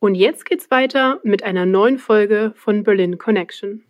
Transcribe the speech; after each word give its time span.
Und 0.00 0.14
jetzt 0.14 0.44
geht's 0.44 0.70
weiter 0.70 1.20
mit 1.22 1.42
einer 1.42 1.66
neuen 1.66 1.98
Folge 1.98 2.52
von 2.56 2.82
Berlin 2.82 3.18
Connection. 3.18 3.82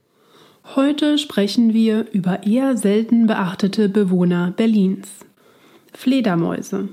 Heute 0.76 1.18
sprechen 1.18 1.74
wir 1.74 2.06
über 2.12 2.44
eher 2.44 2.76
selten 2.76 3.26
beachtete 3.26 3.88
Bewohner 3.88 4.52
Berlins. 4.56 5.26
Fledermäuse. 5.92 6.88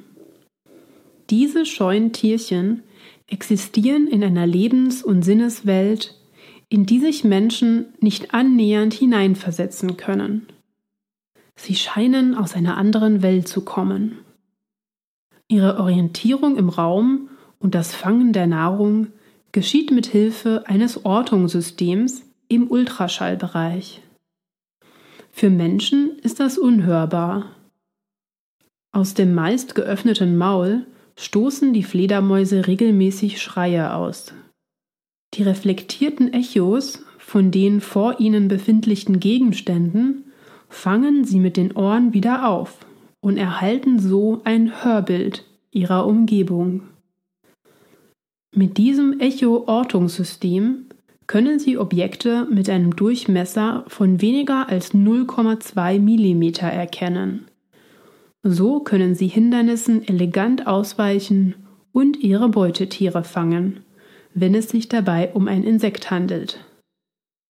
Diese 1.30 1.66
scheuen 1.66 2.12
Tierchen 2.12 2.84
existieren 3.28 4.08
in 4.08 4.24
einer 4.24 4.46
Lebens- 4.46 5.04
und 5.04 5.24
Sinneswelt, 5.24 6.16
in 6.68 6.86
die 6.86 7.00
sich 7.00 7.24
Menschen 7.24 7.94
nicht 8.00 8.34
annähernd 8.34 8.94
hineinversetzen 8.94 9.98
können. 9.98 10.48
Sie 11.56 11.76
scheinen 11.76 12.36
aus 12.36 12.56
einer 12.56 12.78
anderen 12.78 13.22
Welt 13.22 13.48
zu 13.48 13.62
kommen. 13.62 14.20
Ihre 15.48 15.80
Orientierung 15.80 16.58
im 16.58 16.70
Raum 16.70 17.30
und 17.62 17.76
das 17.76 17.96
Fangen 17.96 18.34
der 18.34 18.48
Nahrung 18.48 19.08
geschieht 19.52 19.92
mit 19.92 20.08
Hilfe 20.08 20.64
eines 20.66 21.06
Ortungssystems 21.06 22.24
im 22.48 22.70
Ultraschallbereich. 22.70 24.02
Für 25.32 25.50
Menschen 25.50 26.20
ist 26.22 26.40
das 26.40 26.58
unhörbar. 26.58 27.56
Aus 28.92 29.14
dem 29.14 29.34
meist 29.34 29.76
geöffneten 29.76 30.38
Maul 30.38 30.86
stoßen 31.16 31.74
die 31.74 31.84
Fledermäuse 31.84 32.68
regelmäßig 32.68 33.42
Schreie 33.42 33.94
aus. 33.94 34.34
Die 35.34 35.44
reflektierten 35.44 36.34
Echos 36.34 37.06
von 37.18 37.52
den 37.52 37.80
vor 37.80 38.20
ihnen 38.20 38.50
befindlichen 38.50 39.22
Gegenständen 39.22 40.26
fangen 40.68 41.24
sie 41.24 41.40
mit 41.40 41.56
den 41.56 41.72
Ohren 41.74 42.14
wieder 42.14 42.50
auf 42.50 42.86
und 43.22 43.38
erhalten 43.38 44.00
so 44.00 44.42
ein 44.44 44.84
Hörbild 44.84 45.46
ihrer 45.72 46.06
Umgebung. 46.06 46.84
Mit 48.54 48.78
diesem 48.78 49.22
Echo-Ortungssystem 49.22 50.88
können 51.26 51.58
Sie 51.58 51.78
Objekte 51.78 52.46
mit 52.52 52.70
einem 52.70 52.94
Durchmesser 52.98 53.86
von 53.88 54.20
weniger 54.20 54.68
als 54.68 54.94
0,2 54.94 56.00
mm 56.00 56.66
erkennen. 56.66 57.48
So 58.44 58.82
können 58.82 59.16
Sie 59.16 59.28
Hindernissen 59.28 60.06
elegant 60.06 60.68
ausweichen 60.68 61.56
und 61.94 62.18
Ihre 62.18 62.50
Beutetiere 62.50 63.24
fangen, 63.24 63.86
wenn 64.34 64.54
es 64.54 64.68
sich 64.68 64.90
dabei 64.90 65.32
um 65.34 65.48
ein 65.48 65.64
Insekt 65.64 66.12
handelt. 66.12 66.60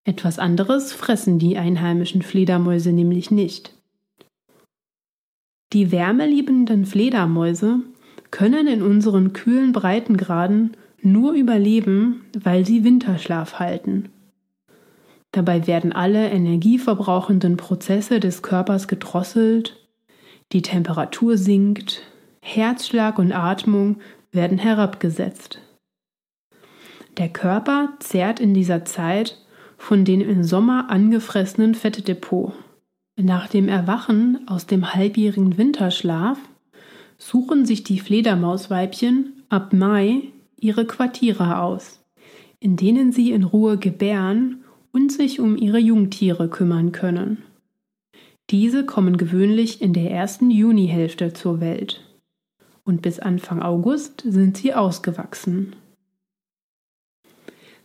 Etwas 0.04 0.38
anderes 0.38 0.94
fressen 0.94 1.40
die 1.40 1.58
einheimischen 1.58 2.22
Fledermäuse 2.22 2.92
nämlich 2.92 3.32
nicht. 3.32 3.74
Die 5.74 5.92
wärmeliebenden 5.92 6.86
Fledermäuse 6.86 7.80
können 8.30 8.68
in 8.68 8.84
unseren 8.84 9.34
kühlen 9.34 9.72
Breitengraden 9.72 10.78
nur 11.04 11.34
überleben, 11.34 12.26
weil 12.42 12.66
sie 12.66 12.84
Winterschlaf 12.84 13.60
halten. 13.60 14.10
Dabei 15.32 15.66
werden 15.66 15.94
alle 15.94 16.30
energieverbrauchenden 16.30 17.58
Prozesse 17.58 18.20
des 18.20 18.42
Körpers 18.42 18.88
gedrosselt, 18.88 19.78
die 20.52 20.62
Temperatur 20.62 21.38
sinkt, 21.38 22.02
Herzschlag 22.42 23.18
und 23.18 23.32
Atmung 23.32 24.02
werden 24.32 24.58
herabgesetzt. 24.58 25.60
Der 27.18 27.30
Körper 27.30 27.94
zehrt 28.00 28.40
in 28.40 28.54
dieser 28.54 28.84
Zeit 28.86 29.38
von 29.78 30.06
dem 30.06 30.22
im 30.22 30.44
Sommer 30.44 30.90
angefressenen 30.90 31.76
Fettdepot. 31.76 32.54
Nach 33.18 33.48
dem 33.48 33.68
Erwachen 33.68 34.48
aus 34.48 34.66
dem 34.66 34.94
halbjährigen 34.94 35.58
Winterschlaf 35.58 36.38
suchen 37.18 37.66
sich 37.66 37.84
die 37.84 38.00
Fledermausweibchen 38.00 39.44
ab 39.50 39.74
Mai 39.74 40.24
ihre 40.62 40.86
Quartiere 40.86 41.60
aus, 41.60 42.00
in 42.60 42.78
denen 42.78 43.12
sie 43.12 43.32
in 43.32 43.44
Ruhe 43.44 43.78
gebären 43.78 44.64
und 44.94 45.12
sich 45.12 45.40
um 45.40 45.58
ihre 45.58 45.80
Jungtiere 45.80 46.48
kümmern 46.50 46.92
können. 46.92 47.44
Diese 48.50 48.86
kommen 48.86 49.18
gewöhnlich 49.18 49.82
in 49.82 49.94
der 49.94 50.12
ersten 50.12 50.50
Junihälfte 50.50 51.34
zur 51.34 51.60
Welt. 51.60 52.02
Und 52.84 53.02
bis 53.02 53.20
Anfang 53.20 53.62
August 53.62 54.24
sind 54.26 54.58
sie 54.58 54.74
ausgewachsen. 54.74 55.76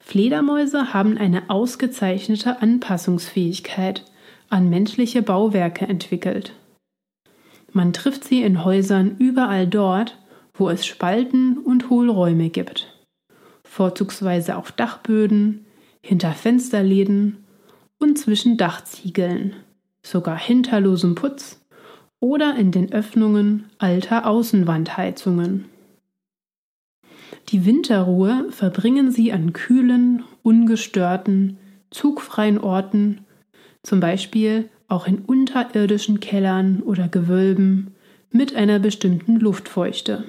Fledermäuse 0.00 0.94
haben 0.94 1.18
eine 1.18 1.50
ausgezeichnete 1.50 2.62
Anpassungsfähigkeit 2.62 4.04
an 4.48 4.70
menschliche 4.70 5.22
Bauwerke 5.22 5.86
entwickelt. 5.86 6.52
Man 7.72 7.92
trifft 7.92 8.24
sie 8.24 8.42
in 8.42 8.64
Häusern 8.64 9.16
überall 9.18 9.66
dort, 9.66 10.16
wo 10.58 10.70
es 10.70 10.86
Spalten 10.86 11.58
und 11.58 11.90
Hohlräume 11.90 12.50
gibt, 12.50 12.92
vorzugsweise 13.64 14.56
auf 14.56 14.72
Dachböden, 14.72 15.66
hinter 16.00 16.32
Fensterläden 16.32 17.44
und 17.98 18.18
zwischen 18.18 18.56
Dachziegeln, 18.56 19.54
sogar 20.02 20.38
hinter 20.38 20.80
losem 20.80 21.14
Putz 21.14 21.60
oder 22.20 22.56
in 22.56 22.70
den 22.70 22.92
Öffnungen 22.92 23.66
alter 23.78 24.26
Außenwandheizungen. 24.26 25.66
Die 27.48 27.64
Winterruhe 27.64 28.46
verbringen 28.50 29.10
sie 29.10 29.32
an 29.32 29.52
kühlen, 29.52 30.24
ungestörten, 30.42 31.58
zugfreien 31.90 32.58
Orten, 32.58 33.24
zum 33.82 34.00
Beispiel 34.00 34.68
auch 34.88 35.06
in 35.06 35.18
unterirdischen 35.20 36.20
Kellern 36.20 36.82
oder 36.82 37.08
Gewölben 37.08 37.94
mit 38.30 38.54
einer 38.54 38.78
bestimmten 38.78 39.38
Luftfeuchte. 39.38 40.24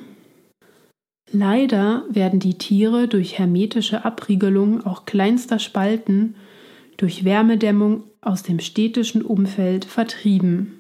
Leider 1.31 2.05
werden 2.09 2.39
die 2.39 2.57
Tiere 2.57 3.07
durch 3.07 3.38
hermetische 3.38 4.05
Abriegelung 4.05 4.85
auch 4.85 5.05
kleinster 5.05 5.59
Spalten 5.59 6.35
durch 6.95 7.25
Wärmedämmung 7.25 8.03
aus 8.21 8.43
dem 8.43 8.59
städtischen 8.59 9.21
Umfeld 9.21 9.85
vertrieben. 9.85 10.73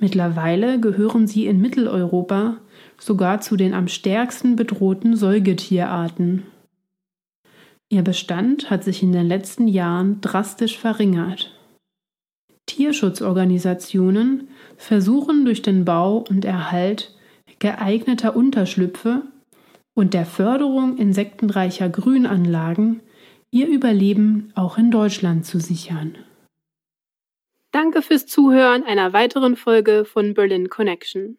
Mittlerweile 0.00 0.80
gehören 0.80 1.26
sie 1.26 1.46
in 1.46 1.60
Mitteleuropa 1.60 2.58
sogar 2.98 3.40
zu 3.40 3.56
den 3.56 3.74
am 3.74 3.88
stärksten 3.88 4.56
bedrohten 4.56 5.16
Säugetierarten. 5.16 6.44
Ihr 7.90 8.02
Bestand 8.02 8.70
hat 8.70 8.84
sich 8.84 9.02
in 9.02 9.12
den 9.12 9.26
letzten 9.26 9.66
Jahren 9.66 10.20
drastisch 10.20 10.78
verringert. 10.78 11.54
Tierschutzorganisationen 12.66 14.48
versuchen 14.76 15.44
durch 15.44 15.62
den 15.62 15.84
Bau 15.84 16.18
und 16.28 16.44
Erhalt 16.44 17.17
geeigneter 17.58 18.36
Unterschlüpfe 18.36 19.22
und 19.94 20.14
der 20.14 20.26
Förderung 20.26 20.96
insektenreicher 20.96 21.88
Grünanlagen 21.88 23.00
ihr 23.50 23.66
Überleben 23.66 24.52
auch 24.54 24.78
in 24.78 24.90
Deutschland 24.90 25.46
zu 25.46 25.58
sichern. 25.58 26.18
Danke 27.70 28.02
fürs 28.02 28.26
Zuhören 28.26 28.84
einer 28.84 29.12
weiteren 29.12 29.56
Folge 29.56 30.04
von 30.04 30.34
Berlin 30.34 30.68
Connection. 30.68 31.38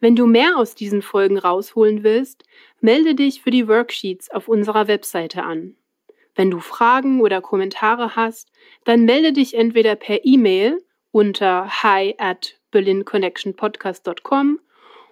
Wenn 0.00 0.16
du 0.16 0.26
mehr 0.26 0.56
aus 0.56 0.74
diesen 0.74 1.02
Folgen 1.02 1.38
rausholen 1.38 2.02
willst, 2.02 2.44
melde 2.80 3.14
dich 3.14 3.42
für 3.42 3.50
die 3.50 3.68
Worksheets 3.68 4.30
auf 4.30 4.48
unserer 4.48 4.88
Webseite 4.88 5.44
an. 5.44 5.76
Wenn 6.34 6.50
du 6.50 6.58
Fragen 6.60 7.20
oder 7.20 7.40
Kommentare 7.40 8.16
hast, 8.16 8.50
dann 8.84 9.04
melde 9.04 9.32
dich 9.32 9.54
entweder 9.54 9.94
per 9.94 10.24
E-Mail 10.24 10.82
unter 11.12 11.68
hi 11.82 12.14
at 12.18 12.58
berlinconnectionpodcast.com 12.70 14.58